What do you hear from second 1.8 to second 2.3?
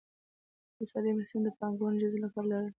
جذب